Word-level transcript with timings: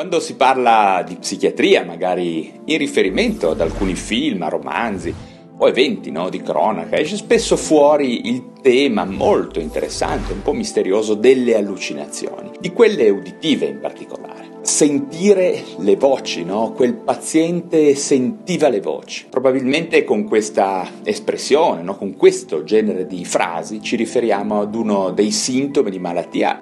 Quando 0.00 0.18
si 0.18 0.34
parla 0.34 1.04
di 1.06 1.16
psichiatria, 1.16 1.84
magari 1.84 2.58
in 2.64 2.78
riferimento 2.78 3.50
ad 3.50 3.60
alcuni 3.60 3.94
film, 3.94 4.48
romanzi 4.48 5.14
o 5.58 5.68
eventi 5.68 6.10
no, 6.10 6.30
di 6.30 6.40
cronaca, 6.40 6.96
esce 6.96 7.16
spesso 7.16 7.54
fuori 7.54 8.26
il 8.28 8.52
tema 8.62 9.04
molto 9.04 9.60
interessante, 9.60 10.32
un 10.32 10.40
po' 10.40 10.54
misterioso 10.54 11.12
delle 11.12 11.54
allucinazioni, 11.54 12.50
di 12.58 12.72
quelle 12.72 13.10
uditive 13.10 13.66
in 13.66 13.78
particolare. 13.78 14.60
Sentire 14.62 15.62
le 15.76 15.96
voci, 15.96 16.44
no? 16.44 16.72
Quel 16.72 16.94
paziente 16.94 17.94
sentiva 17.94 18.70
le 18.70 18.80
voci. 18.80 19.26
Probabilmente 19.28 20.04
con 20.04 20.24
questa 20.24 20.88
espressione, 21.04 21.82
no? 21.82 21.98
con 21.98 22.16
questo 22.16 22.64
genere 22.64 23.06
di 23.06 23.26
frasi, 23.26 23.82
ci 23.82 23.96
riferiamo 23.96 24.62
ad 24.62 24.74
uno 24.74 25.10
dei 25.10 25.30
sintomi 25.30 25.90
di 25.90 25.98
malattia 25.98 26.58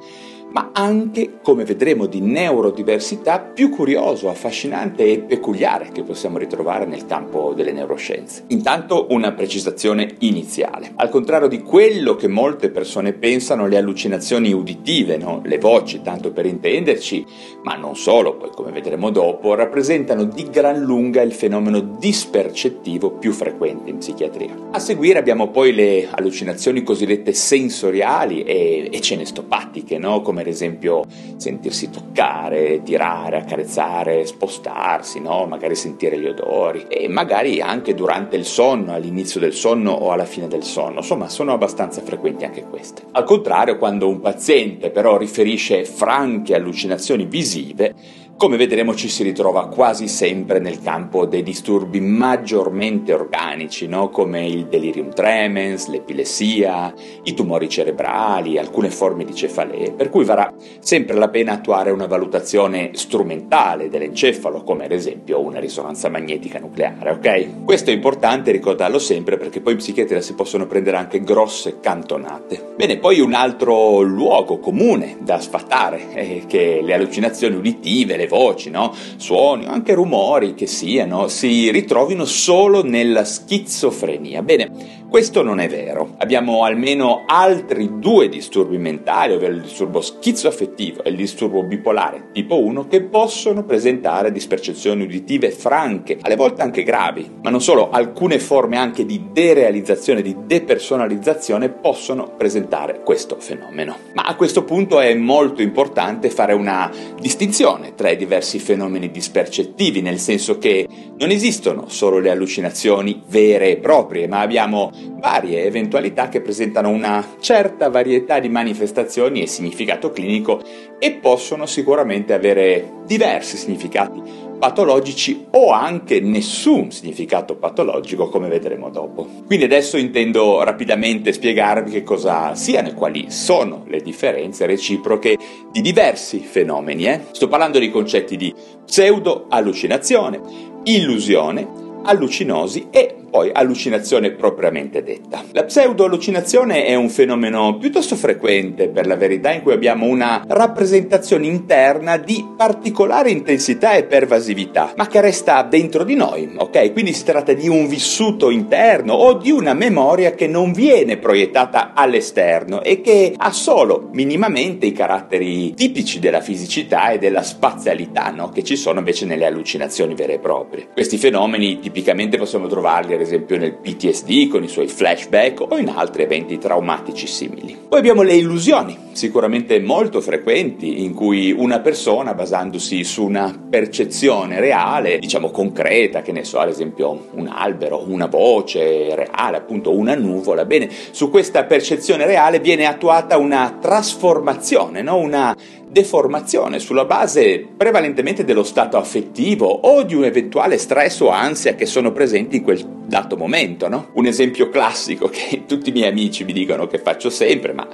ma 0.51 0.71
anche, 0.73 1.39
come 1.43 1.65
vedremo, 1.65 2.07
di 2.07 2.21
neurodiversità 2.21 3.41
più 3.41 3.71
curioso, 3.71 4.29
affascinante 4.29 5.05
e 5.05 5.21
peculiare 5.21 5.91
che 5.93 6.03
possiamo 6.03 6.39
ritrovare 6.39 6.87
nel 6.87 7.07
campo 7.07 7.53
delle 7.55 7.73
neuroscienze. 7.73 8.45
Intanto 8.49 9.07
una 9.11 9.33
precisazione 9.33 10.15
iniziale. 10.21 10.93
Al 10.97 11.11
contrario 11.11 11.49
di 11.49 11.63
quello 11.63 12.17
che 12.17 12.29
molte 12.29 12.71
persone 12.71 13.13
pensano, 13.13 13.67
le 13.67 13.77
allucinazioni 13.77 14.53
uditive, 14.53 15.17
no? 15.17 15.41
le 15.45 15.59
voci, 15.59 16.03
tanto 16.03 16.33
per 16.33 16.47
intenderci, 16.47 17.25
ma 17.63 17.77
non 17.77 17.97
solo, 17.97 18.37
poi 18.37 18.51
come 18.51 18.73
vedremo 18.73 19.11
dopo, 19.11 19.55
rappresentano 19.55 20.25
di 20.25 20.49
gran 20.51 20.81
lunga 20.81 21.23
il 21.23 21.33
fenomeno 21.33 21.81
dispercettivo 21.81 23.13
più 23.13 23.33
frequente 23.33 23.91
in 23.91 23.99
psichiatria. 23.99 24.55
A 24.73 24.79
seguire 24.79 25.19
abbiamo 25.19 25.51
poi 25.51 25.75
le 25.75 26.09
allucinazioni 26.11 26.83
cosiddette 26.83 27.33
sensoriali 27.33 28.43
e, 28.43 28.89
e 28.91 29.01
cenestopatiche, 29.01 29.99
no? 29.99 30.23
come 30.23 30.38
come 30.39 30.43
ad 30.43 30.47
esempio 30.47 31.05
sentirsi 31.37 31.91
toccare, 31.91 32.83
tirare, 32.83 33.39
accarezzare, 33.39 34.25
spostarsi, 34.25 35.21
no? 35.21 35.47
magari 35.47 35.75
sentire 35.75 36.19
gli 36.19 36.27
odori 36.27 36.87
e 36.89 37.09
magari 37.09 37.61
anche 37.61 37.95
durante 37.95 38.37
il 38.37 38.45
sonno, 38.45 38.93
all'inizio 38.93 39.41
del 39.41 39.53
sonno 39.53 39.91
o 39.91 40.13
alla 40.13 40.25
fine 40.25 40.47
del 40.47 40.63
sonno, 40.63 40.99
insomma 40.99 41.29
sono 41.29 41.53
abbastanza 41.53 42.01
frequenti 42.03 42.45
anche 42.45 42.63
queste. 42.63 43.03
Al 43.13 43.25
contrario, 43.25 43.79
quando 43.79 44.09
un 44.09 44.21
paziente 44.21 44.91
però 44.91 45.17
riferisce 45.17 45.85
franche 45.85 46.55
allucinazioni 46.55 47.25
visive, 47.25 47.95
come 48.39 48.57
vedremo 48.57 48.95
ci 48.95 49.09
si 49.09 49.25
ritrova 49.25 49.67
quasi 49.67 50.07
sempre 50.07 50.61
nel 50.61 50.81
campo 50.81 51.27
dei 51.27 51.43
disturbi 51.43 52.01
maggiormente 52.01 53.13
organici, 53.13 53.89
no? 53.89 54.11
come 54.11 54.47
il 54.47 54.67
delirium 54.67 55.13
tremens, 55.13 55.89
l'epilessia, 55.89 56.95
i 57.25 57.35
tumori 57.35 57.69
cerebrali, 57.69 58.57
alcune 58.57 58.91
forme 58.91 59.25
di 59.25 59.35
cefalee, 59.35 59.91
per 59.91 60.09
cui 60.09 60.25
varrà 60.25 60.55
sempre 60.79 61.17
la 61.17 61.29
pena 61.29 61.55
attuare 61.55 61.91
una 61.91 62.07
valutazione 62.07 62.91
strumentale 62.93 63.89
dell'encefalo, 63.89 64.63
come 64.63 64.85
ad 64.85 64.93
esempio 64.93 65.41
una 65.41 65.59
risonanza 65.59 66.09
magnetica 66.09 66.61
nucleare, 66.61 67.11
ok? 67.11 67.65
Questo 67.65 67.91
è 67.91 67.93
importante 67.93 68.53
ricordarlo 68.53 69.01
sempre 69.01 69.37
perché 69.37 69.61
poi 69.61 69.73
in 69.73 69.79
psichiatria 69.79 70.21
si 70.21 70.35
possono 70.35 70.69
prendere 70.69 70.97
anche 70.97 71.23
grosse 71.23 71.81
cantonate. 71.81 72.75
Bene, 72.77 72.99
poi 72.99 73.19
un 73.19 73.35
altro 73.35 74.01
luogo 74.01 74.61
comune 74.61 75.17
da 75.23 75.41
sfatare 75.41 76.13
è 76.13 76.43
che 76.47 76.83
le 76.85 76.95
allucinazioni 76.95 77.57
uditive, 77.57 78.17
le 78.17 78.27
voci, 78.29 78.71
no? 78.71 78.95
suoni 79.17 79.67
anche 79.67 79.95
rumori 79.95 80.55
che 80.55 80.67
siano, 80.67 81.29
si 81.29 81.71
ritrovino 81.71 82.25
solo 82.25 82.85
nella 82.85 83.25
schizofrenia. 83.25 84.43
Bene, 84.43 84.98
questo 85.09 85.43
non 85.43 85.59
è 85.59 85.69
vero. 85.69 86.15
Abbiamo 86.19 86.65
almeno 86.65 87.25
altri 87.27 87.99
due 87.99 88.29
disturbi 88.29 88.77
mentali, 88.77 89.35
ovvero 89.35 89.55
il 89.55 89.63
disturbo 89.63 90.01
schizoaffettivo 90.01 91.03
e 91.03 91.11
il 91.11 91.17
disturbo 91.17 91.63
bipolare 91.63 92.29
tipo 92.33 92.63
1, 92.63 92.87
che 92.87 93.03
possono 93.03 93.65
presentare 93.65 94.31
dispercezioni 94.31 95.05
uditive 95.05 95.51
franche, 95.51 96.19
alle 96.21 96.37
volte 96.37 96.63
anche 96.63 96.83
gravi. 96.83 97.29
Ma 97.43 97.51
non 97.51 97.63
solo, 97.63 97.91
alcune 97.91 98.39
forme 98.39 98.77
anche 98.77 99.07
di 99.07 99.29
derealizzazione, 99.33 100.21
di 100.21 100.37
depersonalizzazione 100.45 101.71
possono 101.71 102.35
presentare 102.37 103.01
questo 103.03 103.37
fenomeno. 103.39 103.97
Ma 104.13 104.23
a 104.23 104.37
questo 104.37 104.65
punto 104.65 105.01
è 105.01 105.15
molto 105.15 105.63
importante 105.63 106.29
fare 106.29 106.53
una 106.53 106.93
distinzione 107.19 107.95
tra 107.95 108.11
i 108.11 108.17
diversi 108.17 108.59
fenomeni 108.59 109.11
dispercettivi, 109.11 110.03
nel 110.03 110.19
senso 110.19 110.59
che 110.59 110.87
non 111.19 111.31
esistono 111.31 111.89
solo 111.89 112.19
le 112.19 112.31
allucinazioni 112.31 113.23
vere 113.27 113.71
e 113.71 113.77
proprie, 113.79 114.29
ma 114.29 114.41
abbiamo 114.41 114.93
varie 115.19 115.65
eventualità 115.65 116.29
che 116.29 116.41
presentano 116.41 116.89
una 116.89 117.25
certa 117.41 117.89
varietà 117.89 118.39
di 118.39 118.49
manifestazioni 118.49 119.43
e 119.43 119.47
significato 119.47 120.11
clinico 120.11 120.63
e 120.99 121.13
possono 121.13 121.67
sicuramente 121.67 122.33
avere 122.33 122.93
diversi 123.07 123.57
significati 123.57 124.47
patologici 124.59 125.47
o 125.51 125.71
anche 125.71 126.21
nessun 126.21 126.91
significato 126.91 127.55
patologico 127.57 128.29
come 128.29 128.49
vedremo 128.49 128.91
dopo. 128.91 129.27
Quindi 129.47 129.65
adesso 129.65 129.97
intendo 129.97 130.63
rapidamente 130.65 131.33
spiegarvi 131.33 131.91
che 131.93 132.03
cosa 132.03 132.55
siano 132.55 132.89
e 132.89 132.95
quali 132.95 133.31
sono 133.31 133.85
le 133.87 134.01
differenze 134.01 134.67
reciproche 134.67 135.39
di 135.71 135.81
diversi 135.81 136.41
fenomeni. 136.41 137.05
Eh? 137.05 137.21
Sto 137.31 137.49
parlando 137.49 137.79
dei 137.79 137.91
concetti 137.91 138.37
di 138.37 138.53
pseudo-allucinazione, 138.85 140.41
illusione, 140.85 141.87
allucinosi 142.03 142.89
e 142.91 143.18
poi 143.31 143.51
allucinazione 143.53 144.31
propriamente 144.33 145.03
detta. 145.03 145.43
La 145.53 145.65
pseudo-allucinazione 145.65 146.85
è 146.85 146.95
un 146.95 147.09
fenomeno 147.09 147.77
piuttosto 147.79 148.17
frequente 148.17 148.89
per 148.89 149.07
la 149.07 149.17
verità 149.17 149.53
in 149.53 149.63
cui 149.63 149.73
abbiamo 149.73 150.07
una 150.07 150.45
rappresentazione 150.47 151.47
interna 151.47 152.17
di 152.17 152.45
particolare 152.57 153.31
intensità 153.31 153.95
e 153.95 154.05
pervasività, 154.05 154.93
ma 154.97 155.07
che 155.07 155.21
resta 155.21 155.63
dentro 155.63 156.05
di 156.05 156.15
noi, 156.15 156.51
ok? 156.57 156.93
Quindi 156.93 157.13
si 157.13 157.25
tratta 157.25 157.53
di 157.53 157.69
un 157.69 157.87
vissuto 157.87 158.51
interno 158.51 159.15
o 159.15 159.35
di 159.35 159.51
una 159.51 159.75
memoria 159.75 160.33
che 160.33 160.47
non 160.47 160.73
viene 160.73 161.17
proiettata 161.19 161.93
all'esterno 161.95 162.83
e 162.83 163.01
che 163.01 163.35
ha 163.37 163.53
solo 163.53 164.09
minimamente 164.13 164.87
i 164.87 164.93
caratteri 164.93 165.75
tipici 165.75 166.19
della 166.19 166.41
fisicità 166.41 167.11
e 167.11 167.19
della 167.19 167.43
spazialità, 167.43 168.31
no? 168.31 168.49
Che 168.49 168.63
ci 168.63 168.77
sono 168.77 168.99
invece 168.99 169.27
nelle 169.27 169.47
allucinazioni 169.47 170.15
vere 170.15 170.35
e 170.35 170.39
proprie. 170.39 170.89
Questi 170.93 171.19
fenomeni 171.19 171.79
tipicamente 171.81 172.39
possiamo 172.39 172.67
trovarli 172.67 173.17
ad 173.19 173.25
esempio 173.25 173.59
nel 173.59 173.75
PTSD 173.75 174.49
con 174.49 174.63
i 174.63 174.69
suoi 174.69 174.87
flashback 174.87 175.61
o 175.69 175.77
in 175.77 175.89
altri 175.89 176.23
eventi 176.23 176.57
traumatici 176.57 177.27
simili. 177.27 177.77
Poi 177.89 177.99
abbiamo 177.99 178.23
le 178.23 178.35
illusioni, 178.35 178.97
sicuramente 179.13 179.81
molto 179.81 180.21
frequenti, 180.21 181.03
in 181.03 181.15
cui 181.15 181.51
una 181.51 181.81
persona, 181.81 182.35
basandosi 182.35 183.03
su 183.03 183.25
una 183.25 183.67
percezione 183.69 184.61
reale, 184.61 185.19
diciamo 185.19 185.51
concreta, 185.51 186.23
che 186.23 186.31
ne 186.31 186.45
so, 186.45 186.61
ad 186.61 186.69
esempio 186.69 187.27
un 187.33 187.49
albero, 187.49 188.05
una 188.07 188.27
voce 188.27 189.15
reale, 189.17 189.57
appunto 189.57 189.93
una 189.93 190.15
nuvola, 190.15 190.65
bene, 190.65 190.89
su 191.11 191.29
questa 191.29 191.65
percezione 191.65 192.25
reale 192.25 192.61
viene 192.61 192.87
attuata 192.87 193.37
una 193.37 193.79
trasformazione, 193.81 195.03
no? 195.03 195.17
una 195.17 195.57
deformazione 195.91 196.79
sulla 196.79 197.05
base 197.05 197.67
prevalentemente 197.77 198.45
dello 198.45 198.65
stato 198.65 198.97
affettivo 198.97 199.67
o 199.67 200.03
di 200.03 200.15
un 200.15 200.25
eventuale 200.25 200.79
stress 200.79 201.21
o 201.21 201.31
ansia 201.31 201.75
che 201.75 201.87
sono 201.87 202.13
presenti 202.13 202.57
in 202.57 202.63
quel 202.63 202.97
dato 203.09 203.39
momento, 203.39 203.89
no? 203.89 204.11
Un 204.15 204.27
esempio 204.27 204.69
classico 204.69 205.29
che 205.29 205.65
tutti 205.67 205.89
i 205.89 205.93
miei 205.93 206.11
amici 206.11 206.45
mi 206.45 206.53
dicono 206.53 206.87
che 206.87 206.99
faccio 206.99 207.31
sempre, 207.31 207.73
ma 207.73 207.89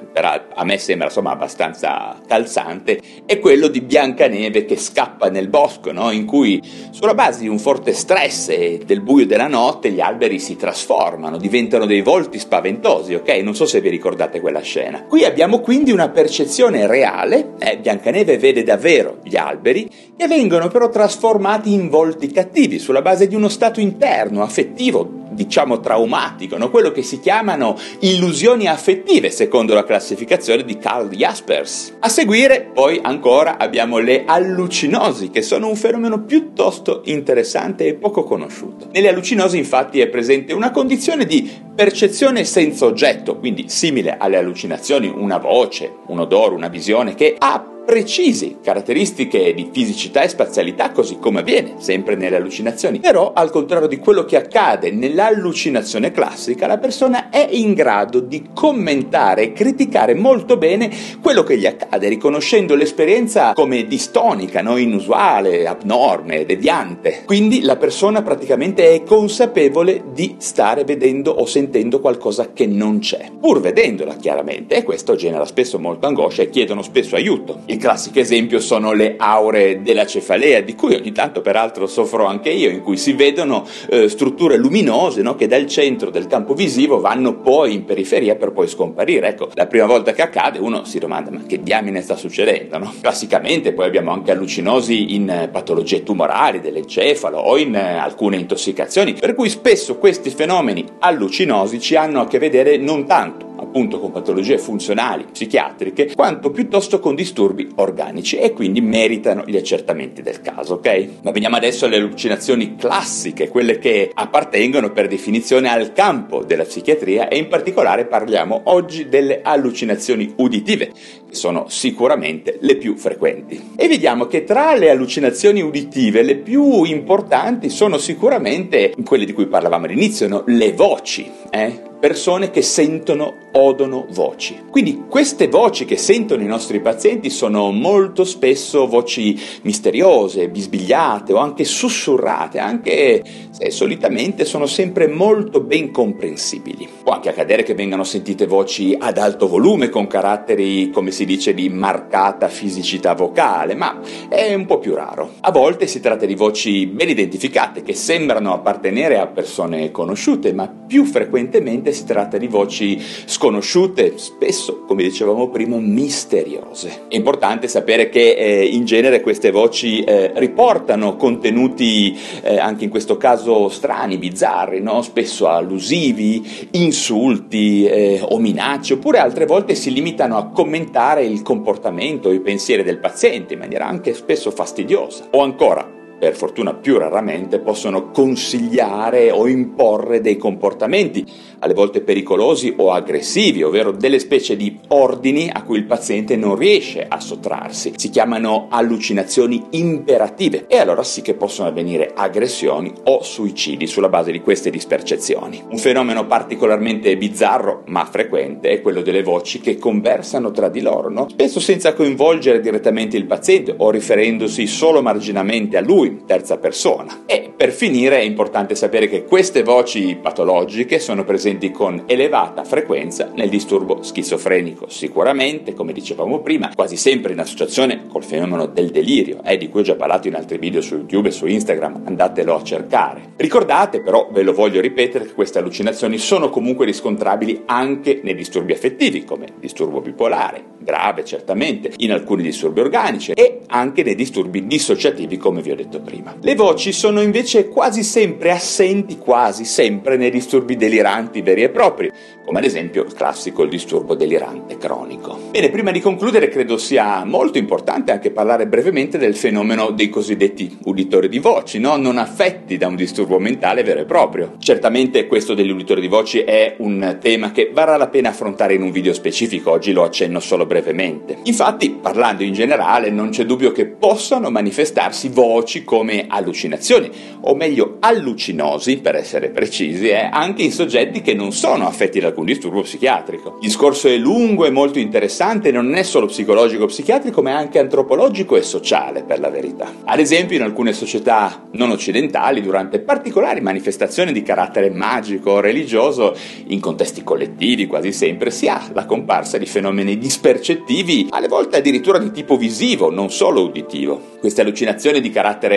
a 0.55 0.65
me 0.65 0.77
sembra 0.79 1.07
insomma 1.07 1.31
abbastanza 1.31 2.21
calzante, 2.27 3.01
è 3.25 3.39
quello 3.39 3.69
di 3.69 3.81
Biancaneve 3.81 4.65
che 4.65 4.77
scappa 4.77 5.31
nel 5.31 5.49
bosco, 5.49 5.93
no? 5.93 6.11
In 6.11 6.25
cui 6.25 6.61
sulla 6.91 7.15
base 7.15 7.41
di 7.41 7.49
un 7.49 7.61
forte 7.61 7.93
stress 7.93 8.49
e 8.49 8.81
del 8.85 9.03
buio 9.03 9.25
della 9.25 9.47
notte 9.47 9.93
gli 9.93 10.01
alberi 10.01 10.41
si 10.41 10.57
trasformano, 10.57 11.37
diventano 11.37 11.87
dei 11.87 12.03
volti 12.03 12.41
spaventosi, 12.41 13.15
ok? 13.15 13.29
Non 13.37 13.55
so 13.55 13.67
se 13.67 13.81
vi 13.81 13.91
ricordate 13.91 14.41
quella 14.41 14.63
scena. 14.63 15.05
Qui 15.05 15.25
abbiamo 15.25 15.61
quindi 15.61 15.93
una 15.93 16.09
percezione 16.09 16.89
reale, 16.89 17.53
eh, 17.61 17.79
Biancaneve 17.85 18.39
vede 18.39 18.63
davvero 18.63 19.19
gli 19.23 19.37
alberi, 19.37 19.91
che 20.17 20.27
vengono 20.27 20.69
però 20.69 20.89
trasformati 20.89 21.71
in 21.75 21.91
volti 21.91 22.33
cattivi 22.33 22.79
sulla 22.79 23.03
base 23.03 23.27
di 23.27 23.35
uno 23.35 23.51
stato 23.51 23.79
interno, 23.79 24.43
affettivo, 24.43 25.07
diciamo 25.33 25.81
traumatico, 25.81 26.57
no? 26.57 26.71
quello 26.71 26.93
che 26.93 27.03
si 27.03 27.21
chiamano 27.21 27.77
illusioni 27.99 28.69
affettive 28.69 29.29
secondo 29.31 29.75
la 29.75 29.85
classificazione 29.85 30.65
di 30.65 30.79
Carl 30.79 31.11
Jaspers. 31.11 31.97
A 32.01 32.09
seguire 32.09 32.71
poi 32.73 33.01
ancora 33.03 33.59
abbiamo 33.59 33.99
le 33.99 34.25
allucinosi 34.25 35.29
che 35.29 35.43
sono 35.43 35.69
un 35.69 35.77
fenomeno 35.77 36.23
piuttosto 36.23 37.03
interessante 37.05 37.87
e 37.87 37.95
poco 37.97 38.25
conosciuto. 38.25 38.89
Nelle 38.93 39.11
allucinosi 39.11 39.59
infatti 39.59 40.01
è 40.01 40.09
presente 40.09 40.55
una 40.55 40.71
condizione 40.71 41.27
di 41.27 41.51
percezione 41.75 42.45
senza 42.45 42.87
oggetto, 42.87 43.37
quindi 43.37 43.69
simile 43.69 44.17
alle 44.17 44.39
allucinazioni, 44.39 45.13
una 45.15 45.37
voce, 45.37 45.97
un 46.07 46.21
odore, 46.21 46.55
una 46.55 46.69
visione 46.69 47.15
che 47.15 47.35
ha 47.37 47.73
precisi 47.85 48.57
caratteristiche 48.63 49.55
di 49.55 49.69
fisicità 49.73 50.23
e 50.23 50.29
spazialità, 50.29 50.91
così 50.91 51.19
come 51.19 51.41
avviene 51.41 51.75
sempre 51.79 52.17
nelle 52.17 52.37
allucinazioni. 52.37 52.99
Però, 52.99 53.33
al 53.35 53.51
contrario 53.51 53.87
di 53.87 53.99
quello 53.99 54.25
che 54.25 54.37
accade 54.37 54.91
nell'allucinazione 54.91 56.11
classica, 56.11 56.67
la 56.67 56.79
persona 56.79 57.31
è 57.31 57.47
in 57.51 57.75
grado 57.75 58.21
di 58.21 58.49
commentare 58.53 59.43
e 59.43 59.53
criticare 59.53 60.15
molto 60.15 60.57
bene 60.57 60.91
quello 61.21 61.43
che 61.43 61.59
gli 61.59 61.67
accade, 61.67 62.09
riconoscendo 62.09 62.75
l'esperienza 62.75 63.53
come 63.53 63.87
distonica, 63.87 64.63
no? 64.63 64.77
inusuale, 64.77 65.67
abnorme, 65.67 66.45
deviante. 66.45 67.23
Quindi 67.25 67.63
la 67.63 67.77
persona 67.77 68.23
praticamente 68.23 68.95
è 68.95 69.03
consapevole 69.03 70.05
di 70.13 70.37
stare 70.39 70.85
vedendo 70.85 71.31
o 71.31 71.47
sentendo 71.47 72.01
qualcosa 72.01 72.53
che 72.53 72.67
non 72.67 72.99
c'è, 72.99 73.31
pur 73.39 73.61
vedendola 73.61 74.17
chiaramente, 74.17 74.77
e 74.77 74.83
questo 74.83 75.15
genera 75.15 75.45
spesso 75.45 75.79
molta 75.79 76.07
angoscia 76.07 76.43
e 76.43 76.51
chiedono 76.51 76.83
spesso 76.83 77.17
aiuto. 77.17 77.61
Il 77.75 77.81
classico 77.81 78.21
esempio 78.21 78.61
sono 78.61 78.93
le 78.93 79.17
aure 79.19 79.83
della 79.83 80.07
cefalea, 80.07 80.61
di 80.61 80.77
cui 80.77 80.95
ogni 80.95 81.11
tanto 81.11 81.41
peraltro 81.41 81.89
soffro 81.89 82.25
anche 82.25 82.51
io, 82.51 82.71
in 82.71 82.83
cui 82.83 82.97
si 82.97 83.15
vedono 83.15 83.67
eh, 83.91 84.09
strutture 84.09 84.57
luminose 84.57 85.23
no, 85.23 85.35
che 85.35 85.49
dal 85.49 85.67
centro 85.67 86.11
del 86.11 86.29
campo 86.29 86.55
visivo 86.55 87.01
vanno 87.01 87.41
poi 87.41 87.75
in 87.75 87.85
periferia 87.85 88.37
per 88.37 88.53
poi 88.53 88.69
scomparire. 88.69 89.27
Ecco, 89.27 89.51
la 89.55 89.67
prima 89.67 89.87
volta 89.87 90.13
che 90.13 90.23
accade 90.23 90.61
uno 90.61 90.85
si 90.85 91.01
domanda 91.01 91.33
ma 91.33 91.43
che 91.49 91.65
diamine 91.65 92.01
sta 92.01 92.15
succedendo? 92.15 92.79
No? 92.79 92.95
Classicamente 93.01 93.73
poi 93.73 93.87
abbiamo 93.87 94.13
anche 94.13 94.31
allucinosi 94.31 95.17
in 95.17 95.49
patologie 95.51 96.05
tumorali 96.05 96.61
dell'encefalo 96.61 97.39
o 97.39 97.59
in 97.59 97.75
eh, 97.75 97.97
alcune 97.97 98.37
intossicazioni, 98.37 99.15
per 99.15 99.35
cui 99.35 99.49
spesso 99.49 99.97
questi 99.97 100.31
fenomeni 100.31 100.85
allucinosi 101.01 101.81
ci 101.81 101.97
hanno 101.97 102.21
a 102.21 102.29
che 102.29 102.39
vedere 102.39 102.77
non 102.77 103.05
tanto 103.05 103.54
appunto 103.75 103.99
con 103.99 104.13
patologie 104.13 104.57
funzionali 104.57 105.27
psichiatriche, 105.33 106.15
quanto 106.15 106.53
piuttosto 106.53 107.01
con 107.01 107.17
disturbi 107.17 107.73
organici 107.75 108.37
e 108.37 108.53
quindi 108.53 108.81
meritano 108.81 109.43
gli 109.45 109.57
accertamenti 109.57 110.23
del 110.23 110.41
caso, 110.41 110.75
ok? 110.75 111.09
Ma 111.25 111.33
veniamo 111.33 111.57
adesso 111.57 111.87
alle 111.87 111.97
allucinazioni 111.97 112.77
classiche, 112.77 113.49
quelle 113.49 113.79
che 113.79 114.13
appartengono 114.15 114.93
per 114.93 115.09
definizione 115.09 115.69
al 115.69 115.93
campo 115.93 116.45
della 116.45 116.63
psichiatria 116.63 117.27
e 117.27 117.37
in 117.37 117.49
particolare 117.49 118.07
parliamo 118.07 118.61
oggi 118.67 119.09
delle 119.09 119.41
allucinazioni 119.43 120.35
uditive, 120.37 120.93
che 121.29 121.35
sono 121.35 121.65
sicuramente 121.67 122.59
le 122.61 122.77
più 122.77 122.95
frequenti. 122.95 123.73
E 123.75 123.89
vediamo 123.89 124.27
che 124.27 124.45
tra 124.45 124.77
le 124.77 124.91
allucinazioni 124.91 125.61
uditive 125.63 126.23
le 126.23 126.37
più 126.37 126.85
importanti 126.85 127.71
sono 127.71 127.99
sicuramente 127.99 128.95
quelle 129.05 129.25
di 129.25 129.33
cui 129.33 129.49
parlavamo 129.49 129.87
all'inizio, 129.87 130.29
no? 130.29 130.45
le 130.47 130.73
voci, 130.75 131.29
eh? 131.51 131.93
Persone 132.05 132.51
che 132.51 132.61
sentono, 132.61 133.49
odono 133.53 134.05
voci. 134.11 134.61
Quindi 134.69 135.05
queste 135.09 135.49
voci 135.49 135.87
che 135.87 135.97
sentono 135.97 136.43
i 136.43 136.47
nostri 136.47 136.81
pazienti 136.81 137.31
sono 137.31 137.71
molto 137.71 138.25
spesso 138.25 138.87
voci 138.87 139.41
misteriose, 139.63 140.51
bisbigliate 140.51 141.33
o 141.33 141.39
anche 141.39 141.65
sussurrate, 141.65 142.59
anche 142.59 143.23
se 143.49 143.71
solitamente 143.71 144.45
sono 144.45 144.67
sempre 144.67 145.07
molto 145.07 145.63
ben 145.63 145.91
comprensibili. 145.91 146.87
Può 147.05 147.15
anche 147.15 147.31
accadere 147.31 147.63
che 147.63 147.73
vengano 147.73 148.05
sentite 148.05 148.47
voci 148.47 148.95
ad 148.99 149.17
alto 149.17 149.49
volume 149.49 149.89
con 149.89 150.07
caratteri, 150.07 150.91
come 150.91 151.11
si 151.11 151.25
dice, 151.25 151.55
di 151.55 151.71
marcata 151.71 152.49
fisicità 152.49 153.15
vocale, 153.15 153.75
ma 153.75 153.99
è 154.29 154.53
un 154.53 154.67
po' 154.67 154.79
più 154.79 154.95
raro. 154.95 155.37
A 155.41 155.51
volte 155.51 155.87
si 155.87 156.01
tratta 156.01 156.27
di 156.27 156.35
voci 156.35 156.85
ben 156.87 157.09
identificate 157.09 157.83
che 157.83 157.95
sembrano 157.95 158.53
appartenere 158.53 159.19
a 159.19 159.27
persone 159.27 159.91
conosciute, 159.91 160.53
ma 160.53 160.69
più 160.69 161.05
frequentemente 161.05 161.93
si 161.95 162.05
tratta 162.05 162.37
di 162.37 162.47
voci 162.47 163.01
sconosciute, 163.01 164.19
spesso, 164.19 164.85
come 164.87 165.03
dicevamo 165.03 165.49
prima, 165.49 165.77
misteriose. 165.79 167.05
È 167.09 167.15
importante 167.17 167.69
sapere 167.69 168.11
che 168.11 168.33
eh, 168.33 168.65
in 168.67 168.85
genere 168.85 169.21
queste 169.21 169.51
voci 169.51 170.01
eh, 170.01 170.33
riportano 170.35 171.17
contenuti, 171.17 172.15
eh, 172.43 172.59
anche 172.59 172.85
in 172.85 172.91
questo 172.91 173.17
caso 173.17 173.69
strani, 173.69 174.19
bizzarri, 174.19 174.81
no? 174.81 175.01
spesso 175.01 175.49
allusivi, 175.49 176.69
insulti 176.73 177.87
eh, 177.87 178.21
o 178.23 178.39
minacce, 178.39 178.95
oppure 178.95 179.19
altre 179.19 179.47
volte 179.47 179.75
si 179.75 179.93
limitano 179.93 180.37
a 180.37 180.49
commentare 180.49 181.25
il 181.25 181.43
comportamento 181.43 182.33
i 182.33 182.41
pensieri 182.41 182.83
del 182.83 182.99
paziente 182.99 183.55
in 183.55 183.61
maniera 183.61 183.87
anche 183.87 184.13
spesso 184.15 184.51
fastidiosa. 184.51 185.29
O 185.31 185.43
ancora, 185.43 186.03
per 186.19 186.35
fortuna 186.35 186.75
più 186.75 186.99
raramente, 186.99 187.59
possono 187.59 188.11
consigliare 188.11 189.31
o 189.31 189.47
imporre 189.47 190.21
dei 190.21 190.37
comportamenti, 190.37 191.25
alle 191.61 191.75
volte 191.75 192.03
pericolosi 192.03 192.75
o 192.77 192.93
aggressivi, 192.93 193.63
ovvero 193.63 193.91
delle 193.91 194.19
specie 194.19 194.57
di 194.57 194.79
ordini 194.89 195.51
a 195.53 195.63
cui 195.63 195.79
il 195.79 195.85
paziente 195.85 196.37
non 196.37 196.57
riesce 196.57 197.07
a 197.09 197.21
sottrarsi. 197.21 197.93
Si 197.97 198.11
chiamano 198.11 198.67
allucinazioni 198.71 199.65
imperative 199.71 200.67
e 200.69 200.79
allora 200.79 201.03
sì 201.03 201.23
che 201.23 201.35
possono 201.35 201.69
avvenire 201.69 202.13
aggressioni 202.15 202.93
o 203.05 203.23
suicidi 203.23 203.87
sulla 203.87 204.09
base 204.09 204.31
di 204.31 204.41
queste 204.41 204.71
dispercezioni. 204.71 205.63
Un 205.69 205.79
fenomeno 205.79 206.27
particolarmente 206.27 207.17
bizzarro 207.17 207.83
ma 207.87 208.05
frequente 208.05 208.71
è 208.71 208.81
quello 208.83 209.01
delle 209.01 209.23
voci 209.23 209.61
che 209.61 209.79
conversano 209.79 210.51
tra 210.51 210.69
di 210.69 210.81
loro, 210.81 211.09
no? 211.09 211.29
spesso 211.31 211.61
senza 211.61 211.95
coinvolgere 211.95 212.61
direttamente 212.61 213.17
il 213.17 213.27
paziente 213.27 213.75
o 213.77 213.91
riferendosi 213.91 214.67
solo 214.67 215.03
marginalmente 215.03 215.77
a 215.77 215.81
lui 215.81 216.04
terza 216.27 216.59
persona. 216.59 217.23
E 217.27 217.53
per 217.55 217.71
finire 217.73 218.19
è 218.19 218.23
importante 218.23 218.75
sapere 218.75 219.09
che 219.09 219.25
queste 219.25 219.63
voci 219.63 220.17
patologiche 220.21 220.99
sono 220.99 221.25
presenti 221.25 221.71
con 221.71 222.05
elevata 222.07 222.65
frequenza 222.65 223.31
nel 223.35 223.49
disturbo 223.49 224.03
schizofrenico, 224.03 224.89
sicuramente, 224.89 225.75
come 225.75 225.93
dicevamo 225.93 226.41
prima, 226.41 226.71
quasi 226.75 226.97
sempre 226.97 227.33
in 227.33 227.39
associazione 227.39 228.07
col 228.09 228.25
fenomeno 228.25 228.67
del 228.67 228.91
delirio, 228.91 229.43
eh, 229.45 229.57
di 229.57 229.69
cui 229.69 229.81
ho 229.81 229.85
già 229.85 229.95
parlato 229.95 230.29
in 230.29 230.35
altri 230.35 230.59
video 230.59 230.81
su 230.81 230.97
YouTube 230.97 231.29
e 231.29 231.33
su 231.33 231.47
Instagram, 231.47 232.03
andatelo 232.05 232.55
a 232.55 232.63
cercare. 232.63 233.33
Ricordate 233.37 234.01
però, 234.01 234.29
ve 234.31 234.43
lo 234.43 234.53
voglio 234.53 234.81
ripetere, 234.81 235.27
che 235.27 235.35
queste 235.35 235.59
allucinazioni 235.59 236.19
sono 236.19 236.51
comunque 236.51 236.87
riscontrabili 236.87 237.63
anche 237.67 238.21
nei 238.23 238.35
disturbi 238.35 238.73
affettivi, 238.73 239.25
come 239.25 239.47
disturbo 239.59 240.01
bipolare, 240.01 240.63
grave 240.79 241.25
certamente, 241.25 241.93
in 241.97 242.13
alcuni 242.13 242.43
disturbi 242.43 242.81
organici 242.81 243.33
e 243.33 243.61
anche 243.69 244.03
nei 244.03 244.15
disturbi 244.15 244.67
dissociativi, 244.67 245.37
come 245.37 245.63
vi 245.63 245.71
ho 245.71 245.77
detto 245.77 245.94
prima. 246.01 246.35
Le 246.41 246.55
voci 246.55 246.93
sono 246.93 247.21
invece 247.21 247.69
quasi 247.69 248.03
sempre 248.03 248.51
assenti, 248.51 249.19
quasi 249.19 249.65
sempre 249.65 250.17
nei 250.17 250.31
disturbi 250.31 250.77
deliranti 250.77 251.43
veri 251.43 251.63
e 251.63 251.69
propri, 251.71 252.11
come 252.45 252.59
ad 252.59 252.65
esempio 252.65 253.05
il 253.05 253.15
classico 253.15 253.65
disturbo 253.65 254.15
delirante 254.15 254.77
cronico. 254.77 255.39
Bene, 255.51 255.71
prima 255.71 255.91
di 255.91 256.01
concludere 256.01 256.49
credo 256.49 256.77
sia 256.77 257.25
molto 257.25 257.59
importante 257.59 258.13
anche 258.13 258.31
parlare 258.31 258.67
brevemente 258.67 259.19
del 259.19 259.35
fenomeno 259.35 259.91
dei 259.91 260.09
cosiddetti 260.09 260.79
uditori 260.85 261.29
di 261.29 261.39
voci, 261.39 261.79
no? 261.79 261.97
non 261.97 262.19
affetti 262.19 262.77
da 262.77 262.87
un 262.87 262.97
disturbo 262.97 263.39
mentale 263.39 263.83
vero 263.83 264.01
e 264.01 264.05
proprio. 264.05 264.55
Certamente 264.59 265.27
questo 265.27 265.55
degli 265.55 265.71
uditori 265.71 266.01
di 266.01 266.09
voci 266.09 266.41
è 266.41 266.75
un 266.79 267.19
tema 267.21 267.53
che 267.53 267.71
varrà 267.73 267.97
la 267.97 268.09
pena 268.09 268.29
affrontare 268.31 268.75
in 268.75 268.83
un 268.83 268.91
video 268.91 269.13
specifico, 269.13 269.71
oggi 269.71 269.93
lo 269.93 270.03
accenno 270.03 270.41
solo 270.41 270.67
brevemente. 270.67 271.39
Infatti, 271.45 271.91
parlando 271.91 272.43
in 272.43 272.53
generale, 272.53 273.11
non 273.11 273.31
c'è 273.31 273.45
dubbio 273.45 273.73
che 273.73 273.87
possano 273.87 274.51
manifestarsi 274.51 275.29
voci 275.29 275.84
come 275.85 276.27
allucinazioni, 276.29 277.11
o 277.43 277.55
meglio 277.55 277.99
allucinosi 278.01 278.99
per 278.99 279.15
essere 279.17 279.51
precisi, 279.51 280.09
eh, 280.09 280.29
anche 280.31 280.63
in 280.63 280.73
soggetti 280.73 281.21
che 281.21 281.35
non 281.35 281.53
sono 281.53 281.87
affetti 281.87 282.21
da 282.21 282.29
alcun 282.29 282.47
disturbo 282.47 282.83
psichiatrico. 282.83 283.59
Il 283.61 283.69
discorso 283.69 284.09
è 284.09 284.17
lungo 284.17 284.65
e 284.67 284.71
molto 284.71 284.99
interessante, 284.99 285.71
non 285.71 285.95
è 285.95 286.03
solo 286.03 286.27
psicologico 286.27 286.87
psichiatrico, 286.87 287.43
ma 287.43 287.51
è 287.51 287.55
anche 287.55 287.79
antropologico 287.79 288.57
e 288.57 288.63
sociale, 288.63 289.23
per 289.23 289.41
la 289.41 289.51
verità. 289.51 289.93
Ad 290.05 290.19
esempio, 290.19 290.57
in 290.57 290.63
alcune 290.63 290.93
società 290.93 291.69
non 291.73 291.91
occidentali, 291.91 292.61
durante 292.61 293.01
particolari 293.01 293.61
manifestazioni 293.61 294.33
di 294.33 294.43
carattere 294.43 294.91
magico 294.91 295.53
o 295.53 295.61
religioso, 295.61 296.35
in 296.67 296.81
contesti 296.81 297.23
collettivi 297.23 297.87
quasi 297.87 298.13
sempre, 298.13 298.51
si 298.51 298.69
ha 298.69 298.91
la 298.93 299.07
comparsa 299.07 299.59
di 299.59 299.67
fenomeni 299.67 300.19
dispercettivi, 300.19 301.27
alle 301.31 301.49
volte 301.49 301.79
addirittura 301.79 302.19
di 302.19 302.31
tipo 302.31 302.57
visivo, 302.57 303.11
non 303.11 303.31
solo 303.31 303.63
uditivo. 303.63 304.33
Queste 304.41 304.61
allucinazioni 304.61 305.21
di 305.21 305.31
carattere 305.31 305.74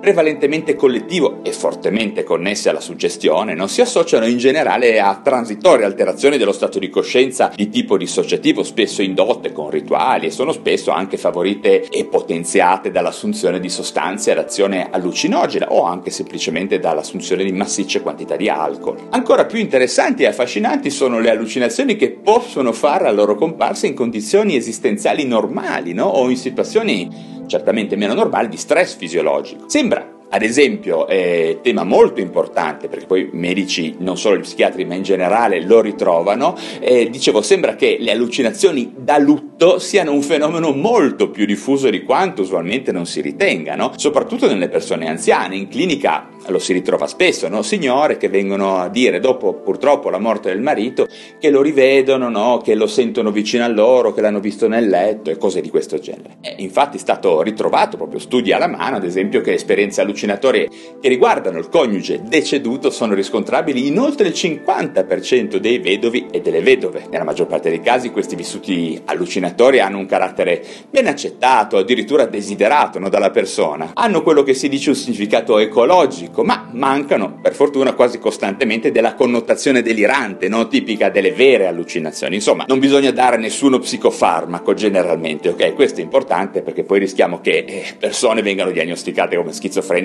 prevalentemente 0.00 0.76
collettivo 0.76 1.40
e 1.42 1.52
fortemente 1.52 2.22
connesse 2.22 2.68
alla 2.68 2.80
suggestione, 2.80 3.54
non 3.54 3.68
si 3.68 3.80
associano 3.80 4.26
in 4.26 4.38
generale 4.38 5.00
a 5.00 5.20
transitorie 5.22 5.84
alterazioni 5.84 6.38
dello 6.38 6.52
stato 6.52 6.78
di 6.78 6.88
coscienza 6.88 7.50
di 7.54 7.68
tipo 7.68 7.96
dissociativo, 7.96 8.62
spesso 8.62 9.02
indotte 9.02 9.52
con 9.52 9.70
rituali 9.70 10.26
e 10.26 10.30
sono 10.30 10.52
spesso 10.52 10.90
anche 10.90 11.16
favorite 11.16 11.88
e 11.88 12.04
potenziate 12.04 12.90
dall'assunzione 12.90 13.58
di 13.60 13.68
sostanze 13.68 14.30
ad 14.30 14.38
azione 14.38 14.88
allucinogena 14.90 15.72
o 15.72 15.82
anche 15.82 16.10
semplicemente 16.10 16.78
dall'assunzione 16.78 17.44
di 17.44 17.52
massicce 17.52 18.00
quantità 18.00 18.36
di 18.36 18.48
alcol. 18.48 19.08
Ancora 19.10 19.46
più 19.46 19.58
interessanti 19.58 20.22
e 20.22 20.26
affascinanti 20.26 20.90
sono 20.90 21.18
le 21.18 21.30
allucinazioni 21.30 21.96
che 21.96 22.10
possono 22.10 22.72
fare 22.72 23.04
la 23.04 23.12
loro 23.12 23.34
comparsa 23.34 23.86
in 23.86 23.94
condizioni 23.94 24.54
esistenziali 24.54 25.24
normali 25.24 25.92
no? 25.92 26.04
o 26.04 26.30
in 26.30 26.36
situazioni 26.36 27.36
certamente 27.48 27.96
meno 27.96 28.14
normali 28.14 28.48
di 28.48 28.56
stress 28.56 28.96
fisiologico. 28.96 29.68
Sembra 29.68 30.17
ad 30.30 30.42
esempio, 30.42 31.08
eh, 31.08 31.60
tema 31.62 31.84
molto 31.84 32.20
importante, 32.20 32.88
perché 32.88 33.06
poi 33.06 33.30
medici, 33.32 33.94
non 33.98 34.18
solo 34.18 34.36
gli 34.36 34.40
psichiatri, 34.40 34.84
ma 34.84 34.94
in 34.94 35.02
generale 35.02 35.62
lo 35.62 35.80
ritrovano, 35.80 36.54
eh, 36.80 37.08
dicevo, 37.08 37.40
sembra 37.40 37.76
che 37.76 37.96
le 37.98 38.10
allucinazioni 38.10 38.92
da 38.96 39.16
lutto 39.16 39.78
siano 39.78 40.12
un 40.12 40.20
fenomeno 40.22 40.72
molto 40.72 41.30
più 41.30 41.46
diffuso 41.46 41.88
di 41.88 42.02
quanto 42.02 42.42
usualmente 42.42 42.92
non 42.92 43.06
si 43.06 43.20
ritenga, 43.20 43.74
no? 43.74 43.92
soprattutto 43.96 44.46
nelle 44.46 44.68
persone 44.68 45.08
anziane. 45.08 45.56
In 45.56 45.68
clinica 45.68 46.28
lo 46.48 46.58
si 46.58 46.72
ritrova 46.72 47.06
spesso, 47.06 47.48
no? 47.48 47.62
signore 47.62 48.16
che 48.18 48.28
vengono 48.28 48.78
a 48.78 48.88
dire 48.88 49.20
dopo 49.20 49.54
purtroppo 49.54 50.10
la 50.10 50.18
morte 50.18 50.50
del 50.50 50.60
marito 50.60 51.08
che 51.38 51.50
lo 51.50 51.62
rivedono, 51.62 52.28
no? 52.28 52.60
che 52.62 52.74
lo 52.74 52.86
sentono 52.86 53.30
vicino 53.30 53.64
a 53.64 53.68
loro, 53.68 54.12
che 54.12 54.20
l'hanno 54.20 54.40
visto 54.40 54.68
nel 54.68 54.88
letto 54.88 55.30
e 55.30 55.38
cose 55.38 55.60
di 55.60 55.70
questo 55.70 55.98
genere. 55.98 56.36
E 56.42 56.56
infatti 56.58 56.98
è 56.98 57.00
stato 57.00 57.40
ritrovato 57.42 57.96
proprio 57.96 58.18
studi 58.20 58.52
alla 58.52 58.68
mano, 58.68 58.96
ad 58.96 59.04
esempio, 59.04 59.40
che 59.40 59.54
esperienze 59.54 60.00
allucinatorie 60.18 60.68
che 61.00 61.08
riguardano 61.08 61.58
il 61.58 61.68
coniuge 61.68 62.22
deceduto 62.24 62.90
sono 62.90 63.14
riscontrabili 63.14 63.86
in 63.86 63.98
oltre 63.98 64.26
il 64.28 64.34
50% 64.34 65.56
dei 65.56 65.78
vedovi 65.78 66.26
e 66.30 66.40
delle 66.40 66.60
vedove. 66.60 67.06
Nella 67.10 67.24
maggior 67.24 67.46
parte 67.46 67.68
dei 67.68 67.80
casi 67.80 68.10
questi 68.10 68.34
vissuti 68.34 69.00
allucinatori 69.04 69.78
hanno 69.78 69.98
un 69.98 70.06
carattere 70.06 70.64
ben 70.90 71.06
accettato, 71.06 71.76
addirittura 71.76 72.26
desiderato 72.26 72.98
no? 72.98 73.08
dalla 73.08 73.30
persona. 73.30 73.92
Hanno 73.94 74.22
quello 74.22 74.42
che 74.42 74.54
si 74.54 74.68
dice 74.68 74.90
un 74.90 74.96
significato 74.96 75.58
ecologico 75.58 76.42
ma 76.42 76.68
mancano 76.72 77.38
per 77.40 77.54
fortuna 77.54 77.92
quasi 77.94 78.18
costantemente 78.18 78.90
della 78.90 79.14
connotazione 79.14 79.82
delirante, 79.82 80.48
no? 80.48 80.66
tipica 80.66 81.10
delle 81.10 81.32
vere 81.32 81.66
allucinazioni. 81.66 82.34
Insomma, 82.34 82.64
non 82.66 82.80
bisogna 82.80 83.12
dare 83.12 83.36
nessuno 83.36 83.78
psicofarmaco 83.78 84.74
generalmente, 84.74 85.50
ok? 85.50 85.74
Questo 85.74 86.00
è 86.00 86.02
importante 86.02 86.62
perché 86.62 86.82
poi 86.82 86.98
rischiamo 86.98 87.40
che 87.40 87.64
eh, 87.66 87.84
persone 87.98 88.42
vengano 88.42 88.70
diagnosticate 88.70 89.36
come 89.36 89.52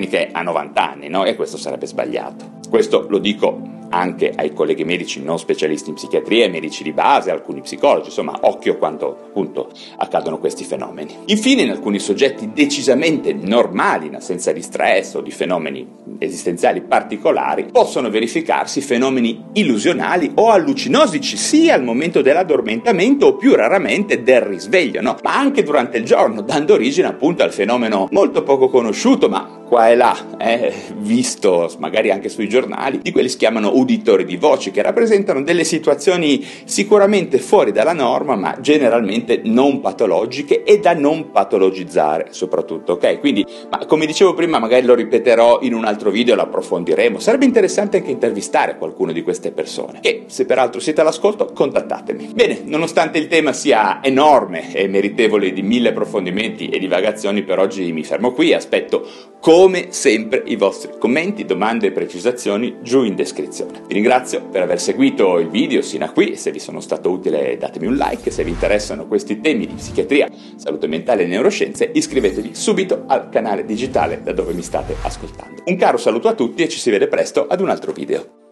schizofreniche 0.04 0.28
a 0.32 0.42
90 0.42 0.90
anni, 0.90 1.08
no? 1.08 1.24
E 1.24 1.34
questo 1.34 1.56
sarebbe 1.56 1.86
sbagliato. 1.86 2.52
Questo 2.68 3.06
lo 3.08 3.18
dico 3.18 3.72
anche 3.90 4.32
ai 4.34 4.52
colleghi 4.52 4.84
medici 4.84 5.22
non 5.22 5.38
specialisti 5.38 5.90
in 5.90 5.94
psichiatria, 5.94 6.48
medici 6.48 6.82
di 6.82 6.92
base, 6.92 7.30
alcuni 7.30 7.60
psicologi, 7.60 8.06
insomma, 8.06 8.36
occhio 8.42 8.76
quando 8.76 9.16
appunto 9.28 9.70
accadono 9.98 10.38
questi 10.38 10.64
fenomeni. 10.64 11.16
Infine, 11.26 11.62
in 11.62 11.70
alcuni 11.70 12.00
soggetti 12.00 12.50
decisamente 12.52 13.32
normali, 13.32 14.06
in 14.06 14.16
assenza 14.16 14.50
di 14.52 14.62
stress 14.62 15.14
o 15.14 15.20
di 15.20 15.30
fenomeni 15.30 15.86
esistenziali 16.18 16.82
particolari, 16.82 17.66
possono 17.70 18.10
verificarsi 18.10 18.80
fenomeni 18.80 19.44
illusionali 19.54 20.32
o 20.34 20.50
allucinosici 20.50 21.36
sia 21.36 21.74
al 21.74 21.82
momento 21.82 22.22
dell'addormentamento 22.22 23.26
o 23.26 23.36
più 23.36 23.54
raramente 23.54 24.22
del 24.22 24.40
risveglio, 24.42 25.00
no? 25.00 25.16
ma 25.22 25.36
anche 25.36 25.62
durante 25.62 25.98
il 25.98 26.04
giorno, 26.04 26.42
dando 26.42 26.74
origine 26.74 27.08
appunto 27.08 27.42
al 27.42 27.52
fenomeno 27.52 28.08
molto 28.10 28.42
poco 28.42 28.68
conosciuto, 28.68 29.28
ma 29.28 29.62
qua 29.66 29.88
e 29.88 29.96
là, 29.96 30.36
eh, 30.38 30.72
visto 30.98 31.68
magari 31.78 32.10
anche 32.10 32.28
sui 32.28 32.48
giornali, 32.48 33.00
di 33.02 33.10
quelli 33.10 33.28
si 33.28 33.36
chiamano 33.36 33.72
uditori 33.74 34.24
di 34.24 34.36
voci, 34.36 34.70
che 34.70 34.82
rappresentano 34.82 35.42
delle 35.42 35.64
situazioni 35.64 36.44
sicuramente 36.64 37.38
fuori 37.38 37.72
dalla 37.72 37.92
norma, 37.92 38.36
ma 38.36 38.56
generalmente 38.60 39.40
non 39.44 39.80
patologiche 39.80 40.62
e 40.62 40.78
da 40.78 40.94
non 40.94 41.30
patologizzare 41.30 42.28
soprattutto, 42.30 42.92
ok? 42.92 43.18
Quindi, 43.18 43.44
ma 43.70 43.84
come 43.86 44.06
dicevo 44.06 44.34
prima, 44.34 44.58
magari 44.58 44.86
lo 44.86 44.94
ripeterò 44.94 45.58
in 45.62 45.74
un 45.74 45.84
altro 45.84 46.03
video, 46.10 46.34
lo 46.34 46.42
approfondiremo. 46.42 47.18
Sarebbe 47.18 47.44
interessante 47.44 47.98
anche 47.98 48.10
intervistare 48.10 48.76
qualcuno 48.76 49.12
di 49.12 49.22
queste 49.22 49.52
persone, 49.52 50.00
che 50.00 50.24
se 50.26 50.46
peraltro 50.46 50.80
siete 50.80 51.00
all'ascolto, 51.00 51.46
contattatemi. 51.46 52.30
Bene, 52.34 52.62
nonostante 52.64 53.18
il 53.18 53.28
tema 53.28 53.52
sia 53.52 54.02
enorme 54.02 54.74
e 54.74 54.88
meritevole 54.88 55.52
di 55.52 55.62
mille 55.62 55.90
approfondimenti 55.90 56.68
e 56.68 56.78
divagazioni, 56.78 57.42
per 57.42 57.58
oggi 57.58 57.92
mi 57.92 58.04
fermo 58.04 58.32
qui, 58.32 58.52
aspetto 58.52 59.06
come 59.40 59.88
sempre 59.90 60.42
i 60.46 60.56
vostri 60.56 60.92
commenti, 60.98 61.44
domande 61.44 61.88
e 61.88 61.92
precisazioni 61.92 62.76
giù 62.80 63.04
in 63.04 63.14
descrizione. 63.14 63.82
Vi 63.86 63.92
ringrazio 63.92 64.42
per 64.50 64.62
aver 64.62 64.80
seguito 64.80 65.38
il 65.38 65.48
video 65.48 65.82
sino 65.82 66.06
a 66.06 66.10
qui, 66.10 66.36
se 66.36 66.50
vi 66.50 66.58
sono 66.58 66.80
stato 66.80 67.10
utile 67.10 67.56
datemi 67.58 67.86
un 67.86 67.94
like, 67.94 68.30
se 68.30 68.42
vi 68.42 68.50
interessano 68.50 69.06
questi 69.06 69.40
temi 69.40 69.66
di 69.66 69.74
psichiatria, 69.74 70.28
salute 70.56 70.86
mentale 70.86 71.24
e 71.24 71.26
neuroscienze 71.26 71.90
iscrivetevi 71.92 72.54
subito 72.54 73.04
al 73.06 73.28
canale 73.28 73.64
digitale 73.66 74.22
da 74.22 74.32
dove 74.32 74.54
mi 74.54 74.62
state 74.62 74.96
ascoltando. 75.02 75.62
Un 75.66 75.76
caro 75.76 75.93
saluto 75.98 76.28
a 76.28 76.34
tutti 76.34 76.62
e 76.62 76.68
ci 76.68 76.78
si 76.78 76.90
vede 76.90 77.08
presto 77.08 77.46
ad 77.46 77.60
un 77.60 77.70
altro 77.70 77.92
video. 77.92 78.42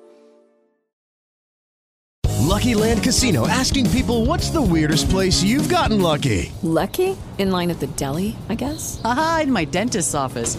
Lucky 2.52 2.74
Land 2.74 3.02
Casino 3.02 3.46
asking 3.48 3.88
people 3.90 4.26
what's 4.26 4.50
the 4.50 4.60
weirdest 4.60 5.08
place 5.08 5.42
you've 5.42 5.68
gotten 5.68 6.00
lucky? 6.00 6.52
Lucky? 6.62 7.16
In 7.38 7.50
line 7.50 7.70
at 7.70 7.80
the 7.80 7.86
deli, 7.96 8.36
I 8.50 8.54
guess? 8.54 9.00
Aha, 9.04 9.40
in 9.44 9.50
my 9.50 9.64
dentist's 9.64 10.14
office. 10.14 10.58